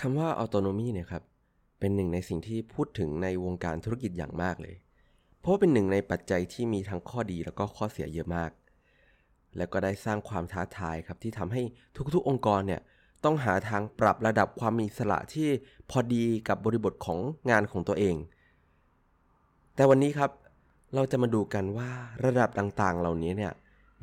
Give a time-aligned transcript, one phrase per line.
[0.00, 1.22] คำว่า autonomy เนี่ยครับ
[1.78, 4.76] เป็นหนึ่งในสิ่งที่พูดถึงในวงการธุรกิจอย่างมากเลย
[5.40, 8.50] เพราะเป็นหนึ่งในปัจจัยที่มีทั้งข้อดีแล้วก็ข้อเสียเยอะมาก
[9.56, 11.62] และก็ได้สร้างความท้าทายครับที่ทำให้
[12.14, 12.80] ทุกๆองค์กรเนี่ย
[13.24, 15.48] ต้องหาทางปรับระดับความมีสละที่
[15.90, 17.18] พอดีกับบริบทของ
[17.50, 18.16] งานของตัวเอง
[19.74, 20.30] แต่วันนี้ครับ
[20.94, 21.90] เราจะมาดูกันว่า
[22.24, 23.52] ระดับต่างๆ เหล่านี้เนี่ย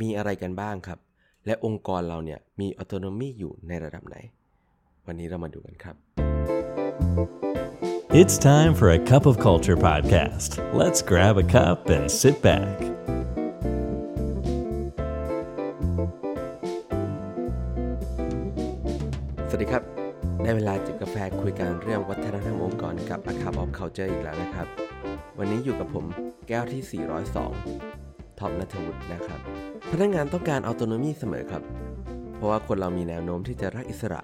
[0.01, 0.99] มีอะไรกันบ้างครับ
[1.45, 4.17] และองค์กรเราเนี่ยมีออโตโนมีอยู่ในระดับไหน
[5.07, 5.95] วันนี้เรามาดูกันครับ
[8.19, 10.49] It's time for a cup of culture podcast.
[10.81, 12.75] Let's grab a cup and sit back.
[19.49, 19.83] สวัสดีครับ
[20.41, 24.67] ได้เวลาจิบกาแฟคุยกันเรื่องวัฒนธรรมองค์กรกับ A Cup of Culture อีกแล้วนะครับ
[25.37, 26.05] วันนี้อยู่กับผม
[26.47, 26.81] แก้วที่
[27.61, 29.39] 402 ท็อปนัทวุฒินะครับ
[29.91, 31.63] พนักงานต้องการ autonomy เสมอครับ
[32.35, 34.21] เพราะว่าคนเรามีแนวโน้มที่จะรักอิสระ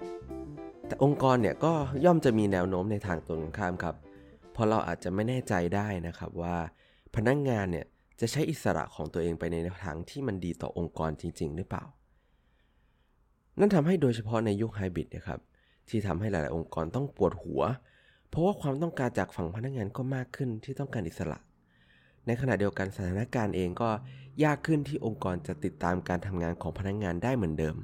[0.92, 1.72] แต่องค์กรเนี่ยก็
[2.04, 3.94] ย่อมจะมีแนวโน้มในทางตรงกันข้ามครับ
[4.52, 6.56] เพราะเราอาจจะไม่แน่ใจได้นะครับว่า
[7.16, 7.86] พนักงานเนี่ย
[8.20, 11.84] จะใช้อิสระของตัวเองไปในทางที่มันดีต่อองค์กรจริง ๆ หรือเปล่า
[13.58, 15.40] นั่นทำให้โดยเฉพาะในยุคไฮบริดนะครับ
[15.88, 17.62] ที่ทำให้หลาย ๆ องค์กรต้องปวดหัว
[18.28, 21.38] เพราะว่าความต้องการจากฝั่งพนักงานก็มากขึ้นที่ต้องการอิสระ
[22.26, 23.90] ในขณะเดียวกันสถานการณ์เองก็
[24.44, 27.76] ยากขึ้นที่องค์กรจะติดตามการทำงานของพนักงานได้เหมือนเดิม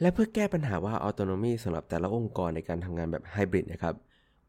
[0.00, 3.94] และเพื่อแก้ปัญหาว่าออโตโนมีสำหรับแต่ละองค์กรในการทำงานแบบไฮบริดนะครับ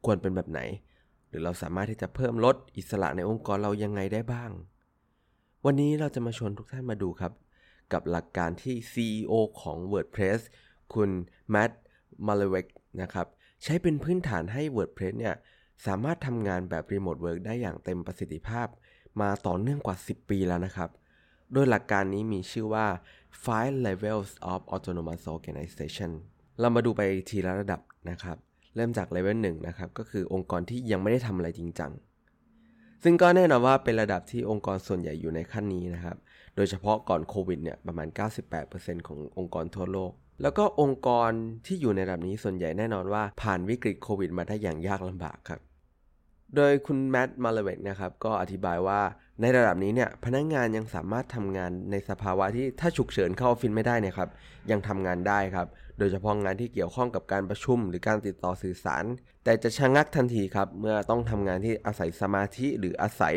[0.05, 0.59] ควรเป็นแบบไหน
[1.29, 4.51] หรือเราสามารถที่จะเพิ่มลดอิสระในองค์กรเรายังไงได้บ้าง
[5.65, 7.33] วันนี้เราจะมาชวนทุกท่านมาดูครับ
[7.93, 10.39] กับหลักการที่ CEO ของ WordPress
[10.93, 11.09] คุณ
[11.49, 11.79] แมตต์
[12.27, 12.65] มาเลเวก
[13.01, 13.27] นะครับ
[13.63, 15.35] ใช้เป็นพื้นฐานให้ WordPress เนี่ย
[15.85, 18.67] สามารถทำงานแบบ Remote Work ได้อย่างเต็มประสิทธิภาพ
[19.21, 20.89] มาต่อเนื่องกว่า 10 ปีแล้วนะครับ
[21.53, 22.87] โดยหลักการนี้มีชื่อว่า
[23.45, 26.11] Five Levels of Autonomous Organization
[26.59, 28.37] เรามาดูไปทีละระดับนะครับ
[28.75, 31.91] เริ่มจากเลเวลหนึ่งนะครับ ก็คือองค์กรที่ยังไม่ได้ทำอะไรจริงจัง
[33.03, 36.17] ซึ่งก็แน่นอนว่าเป็นระดับที่องค์กรส่วนใหญ่อยู่ในขั้นนี้นะครับ
[36.55, 38.07] โดยเฉพาะก่อนโควิดเนี่ยประมาณ
[38.57, 40.11] 98%ขององค์กรทั่วโลก
[40.41, 41.31] แล้วก็องค์กร
[41.65, 45.59] ที่อยู่ในระดับนี้ส่วนใหญ่แน่นอนว่าผ่านวิกฤตโควิดมาได้อย่างยากลำบากครับ
[46.55, 49.01] โดยคุณแมตต์มาเลเวกนะครับก็อธิบายว่า
[49.41, 54.29] ในระดับนี้เนี่ยพนักงงานยังสามารถทำงานในสภาวะที่ถ้าฉุกเฉินเข้าออฟฟิศไม่ได้เนี่ยครับ
[54.71, 55.67] ยังทำงานได้ครับ
[55.99, 59.03] โดยเฉพาะงานที่เกี่ยวข้องกับการประชุม หรือการติดต่อสื่อสาร
[59.43, 63.35] แต่จะชะงักทันทีครับเมื่อต้องทำงานที่อาศัยสมาธิหรืออาศัย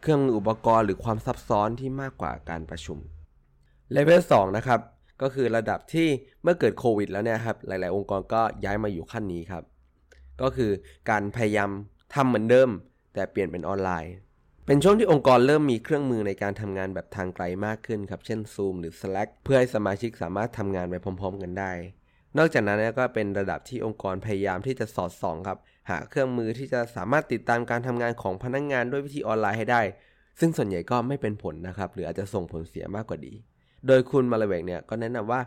[0.00, 2.98] เครื่องมืออุปกรณ์หรือความซับซ้อนที่มากกว่าการประชุม
[3.92, 4.80] เลเวล2นะครับ
[5.22, 6.08] ก็คือระดับที่
[6.42, 9.62] เมื่อเกิดโควิดแล้วเนี่ยครับหลาย ๆ องค์กรก็ย้ายมาอยู่ขั้นนี้ครับ
[10.40, 10.70] ก็คือ
[11.10, 11.70] การพยายาม
[12.14, 12.70] ทำเหมือนเดิม
[13.14, 14.14] แต่เปลี่ยนเป็นออนไลน์
[14.66, 21.72] เป็นช่วงที่องค์กรเริ่มมีเครื่องมือในการทำงานแบบทางไกลมากขึ้นครับ เช่น Zoom หรือ Slack เพื่อให้สมาชิกสามารถทำงานไปพร้อม ๆ กันได้
[22.38, 25.58] นอกจากนั้นก็เป็นระดับที่องค์กรพยายามที่จะสอดส่องครับ
[25.90, 29.82] หาเครื่องมือที่จะสามารถติดตามการทำงานของพนักงงานด้วยวิธีออนไลน์ให้ได้
[30.40, 33.32] ซึ่งส่วนใหญ่ก็ไม่เป็นผลนะครับ หรืออาจจะส่งผลเสียมากกว่าดี
[33.86, 35.40] โดยคุณมาเลเวกเนี่ยก็แนะนำว่า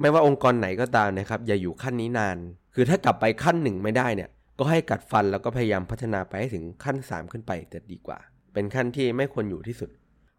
[0.00, 2.36] ไม่ว่าองค์กรไหนก็ตามนะครับอย่าอยู่ขั้นนี้นาน
[2.74, 8.18] คือถ้ากลับไปขั้นหนึ่งไม่ได้เนี่ย ก็ให้กัดฟันแล้วก็พยายามพัฒนาไปให้ถึงขั้น 3 ขึ้นไปจะดีกว่า
[8.54, 9.90] เป็นขั้นที่ไม่ควรอยู่ที่สุด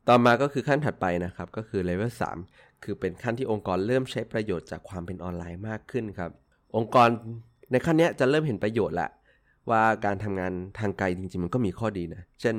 [0.08, 2.12] ต่อมาก็คือขั้นถัดไปนะครับก็คือเลเวล
[2.50, 6.32] 3คือเป็นขั้นที่องค์กรเริ่มใช้ประโยชน์จากความเป็นออนไลน์มากขึ้นครับ
[6.76, 7.10] องค์กร
[7.72, 9.10] ในขั้นนี้จะเริ่มเห็นประโยชน์แหละ
[9.70, 12.56] ว่าการทำงานทางไกลจริงๆ มันก็มีข้อดีนะ เช่น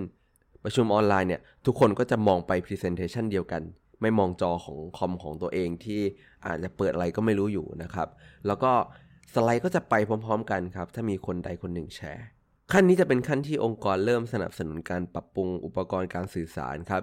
[0.64, 3.62] ประชุมออนไลน์เนี่ย ทุกคนก็จะมองไป Presentation เดียวกัน
[4.02, 6.00] ไม่มองจอของคอมของตัวเองที่
[6.46, 8.08] อาจจะเปิดอะไรก็ไม่รู้อยู่นะครับ
[8.46, 8.72] แล้วก็
[9.34, 12.26] สไลด์ก็จะไปพร้อมๆ กันครับ ถ้ามีคนใดคนหนึ่งแชร์
[12.72, 17.02] ขั้นนี้จะเป็นขั้นที่องค์กรเริ่มสนับสนุนการปรับปรุงอุปกรณ์การสื่อสารครับ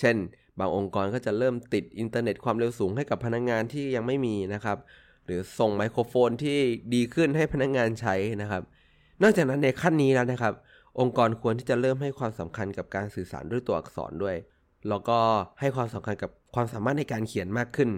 [0.00, 0.16] เช่น
[0.58, 4.78] บางองค์กรก็จะเริ่มติดอินเทอร์เน็ตความเร็วสูงให้กับพนักงานที่ยังไม่มีนะครับ
[5.26, 6.58] หรือส่งไมโครโฟนที่
[6.94, 8.62] ดีขึ้นให้พนักงงานใช้นะครับ
[9.22, 10.54] นอกจากนั้นในขั้นนี้แล้วนะครับ
[11.00, 14.36] องค์กรควรที่จะเริ่มให้ความสำคัญกับการสื่อสารด้วยตัวอักษรด้วย
[14.88, 15.18] แล้วก็
[15.60, 17.90] ให้ความสำคัญกับความสามารถในการเขียนมากขึ้น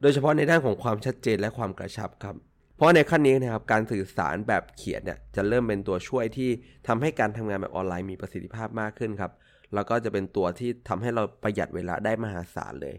[0.00, 2.36] โดยเฉพาะในด้านของความชัดเจนและความกระชับครับ
[2.76, 6.50] เพราะในขั้นนี้นะครับการสื่อสารแบบเขียนเนี่ยจะเริ่มเป็นตัวช่วยที่
[6.86, 9.32] ทำให้การทำงานแบบออนไลน์มีประสิทธิภาพมากขึ้นครับ
[9.74, 12.96] แล้วก็จะเป็นตัวที่ทำให้เราประหยัดเวลาได้มหาศาลเลย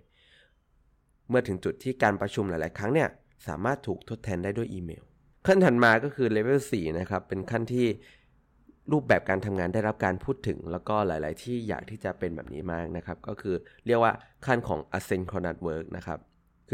[1.30, 3.10] เมื่อถึงจุดที่การประชุมหลาย ๆ ครั้งเนี่ย
[3.48, 5.04] สามารถถูกทดแทนได้ด้วยอีเมล
[5.46, 7.88] ขั้นถัดมาก็คือเลเวล4นะครับเป็นขั้นที่
[8.92, 13.56] รูปแบบการทำงานได้รับการพูดถึง แล้วก็หลาย ๆ ที่อยากที่จะเป็นแบบนี้มากนะครับ ก็คือ
[13.86, 14.14] เรียกว่า
[14.46, 16.20] ขั้นของ asynchronous work นะครับ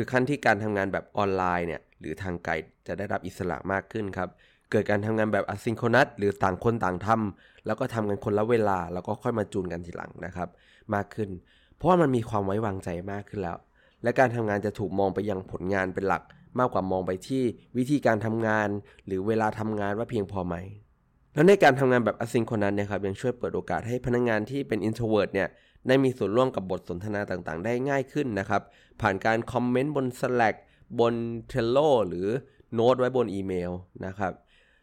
[0.02, 2.54] คือขั้นที่การทำงานแบบออนไลน์เนี่ยหรือทางไกล
[2.88, 4.30] จะได้รับอิสระมากขึ้นครับ
[4.72, 10.50] เกิดการทำงานแบบ asynchronous หรือต่างคนต่างทำแล้วก็ทำกันคนละเวลา แล้วก็ค่อยมาจูนกันทีหลังนะครับ
[10.94, 11.30] มากขึ้น
[11.76, 13.58] เพราะว่ามันมีความไว้วางใจมากขึ้นแล้ว
[14.04, 16.24] และการทำงานจะถูกมองไปยังผลงานเป็นหลัก
[16.60, 17.44] มากกว่ามองไปที่
[17.78, 18.70] วิธีการทำงาน
[19.06, 20.56] หรือเวลาทำงานว่าเพียงพอไหม
[21.34, 25.50] แล้วในการทำงานแบบ asynchronous เนี่ยครับยังช่วยเปิดโอกาสให้พนักงานที่เป็น introvert เนี่ย
[25.88, 28.62] ได้มีส่วนร่วมกับบทสนทนาต่างๆ ได้ง่ายขึ้นนะครับ
[29.02, 30.56] ผ่านการคอมเมนต์บน Slack
[31.00, 31.14] บน
[31.52, 32.28] Trello หรือ
[32.74, 33.72] โน้ตไว้บนอีเมล
[34.06, 34.34] นะครับ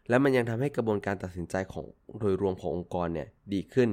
[0.09, 1.87] และมันยังทำให้กระบวนการตัดสินใจของ
[2.19, 3.91] โดยรวมขององค์กรเนี่ยดีขึ้น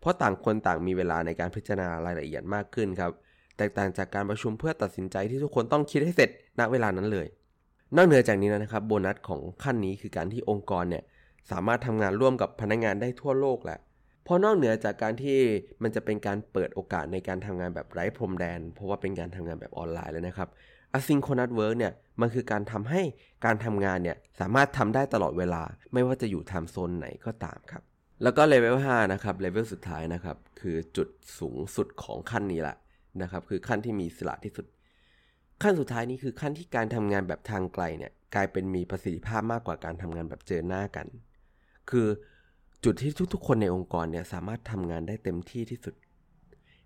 [0.00, 3.12] เพราะต่างคนต่างมีเวลาในการพิจารณารายละเอียดมากขึ้นครับ
[3.56, 7.26] แตกต่างจากการประชุมเพื่อตัดสินใจที่ทุกคนต้องคิดให้เสร็จณเวลานั้นเลย
[7.96, 11.02] นอกเหนือจากนี้นะครับโบนัสของขั้นนี้คือการที่องค์กรเนี่ย
[11.50, 13.78] สามารถทำงานร่วมกับพนักงานได้ทั่วโลกแหละ
[14.24, 15.38] เพราะนอกเหนือจากการที่
[15.82, 20.48] มันจะเป็นการเปิดโอกาสในการทำงานแบบไร้พรมแดน เพราะว่าเป็นการทำงานแบบออนไลน์แล้วนะครับ
[20.96, 23.02] asynchronous work เนี่ยมันคือการทำให้
[23.44, 27.82] การทำงานเนี่ยสามารถทำได้ตลอดเวลา ไม่ว่าจะอยู่ time zone ไหนก็ตามครับ
[28.22, 31.08] แล้วก็เลเวล5นะครับเลเวลสุดท้ายนะครับ คือจุด
[31.38, 32.76] สูงสุดของขั้นนี้แหละ
[33.22, 34.66] นะครับ คือขั้นที่อิสระที่สุด
[35.62, 41.06] ขั้นสุดท้ายนี้คือขั้นที่การทำงานแบบทางไกลเนี่ยกลายเป็นมีประสิทธิภาพมากกว่าการทำงานแบบเจอหน้ากัน
[41.90, 42.06] คือ
[42.84, 45.94] จุดที่ทุกๆ คนในองค์กรเนี่ยสามารถทำงานได้เต็มที่ที่สุด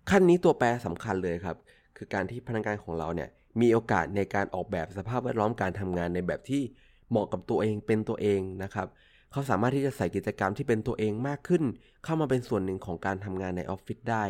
[0.09, 1.57] ขั้นนี้ตัวแปรสำคัญเลยครับ
[1.97, 3.29] คือการที่พนักงานของเราเนี่ย
[3.61, 6.63] มีโอกาสในการออกแบบสภาพแวดล้อมการทำงานในแบบที่
[7.09, 8.87] เหมาะกับตัวเองเป็นตัวเองนะครับ
[9.31, 11.63] เขาสามารถที่จะใส่กิจกรรมที่เป็นตัวเองมากขึ้น
[12.03, 14.23] เข้ามาเป็นส่วนหนึ่งของการทำงานในออฟฟิศได้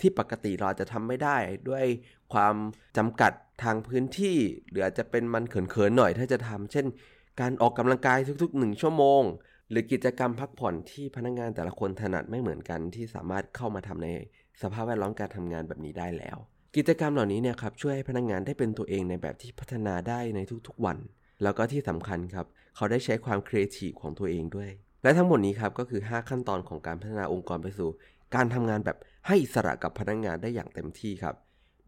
[0.00, 1.36] ที่ปกติเราจะทำไม่ได้
[1.68, 1.84] ด้วย
[2.32, 2.54] ความ
[2.96, 3.32] จำกัด
[3.62, 4.36] ทางพื้นที่
[4.68, 6.86] หรืออาจจะเป็นมันเขินๆหน่อยถ้าจะทำเช่น
[7.40, 9.22] การออกกำลังกายทุกๆหนึ่งชั่วโมง
[9.70, 14.08] หรือกิจกรรมพักผ่อนที่พนักงานแต่ละคนถนัดไม่เหมือนกันที่สามารถเข้ามาทำใน
[14.62, 16.36] สภาพแวดล้อมการทำงานแบบนี้ได้แล้ว
[16.76, 20.98] กิจกรรมเหล่านี้เนี่ยครับช่วยให้พนักงานได้เป็นตัวเองในแบบที่พัฒนาได้ในทุกๆวัน
[21.42, 24.70] แล้วก็ที่สำคัญครับ เขาได้ใช้ความครีเอทีฟของตัวเองด้วย
[25.02, 27.90] และทั้งหมดนี้ครับก็คือ 5 ขั้นตอนของการพัฒนาองค์กรไปสู่
[28.34, 31.34] การทำงานแบบให้อิสระกับพนักงานได้อย่างเต็มที่ครับ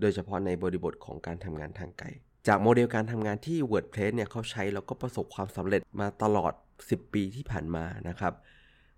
[0.01, 2.07] โดยเฉพาะในบริบทของการทำงานทางไกล
[2.49, 6.53] จากโมเดลการทำงานที่ WordPress เนี่ยเขาใช้แล้วก็ประสบความสำเร็จมาตลอด
[6.93, 8.35] 10 ปีที่ผ่านมานะครับ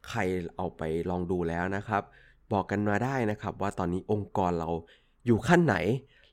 [0.09, 0.21] ใคร
[0.57, 2.03] เอาไปลองดูแล้วนะครับ
[2.53, 4.71] บอกกันมาได้นะครับว่าตอนนี้องค์กรเรา
[5.27, 5.77] อยู่ขั้นไหน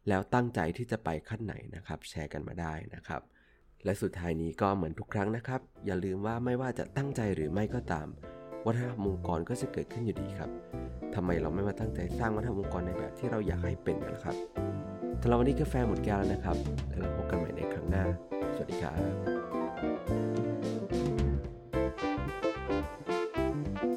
[0.10, 3.22] แล้วตั้งใจที่จะไปขั้นไหนนะครับ แชร์กันมาได้นะครับ
[3.84, 8.08] และสุดท้ายนี้ก็เหมือนทุกครั้งนะครับ อย่าลืมว่าไม่ว่าจะตั้งใจหรือไม่ก็ตาม
[8.66, 10.50] วัฒนธรรมองค์กรก็จะเกิดขึ้นอยู่ดีครับ
[11.16, 14.36] ทำไมเราไม่มาตั้งใจสร้างวัฒนธรรมองค์กรในแบบที่เราอยากให้เป็นกันล่ะครับ
[15.22, 16.58] สำหรับวันนี้กาแฟหมดแก้วแล้วนะครับ
[16.88, 18.04] แล้วเราพบกันใหม่ในครั้งหน้า
[18.56, 18.94] สวัสดีครั
[20.46, 20.49] บ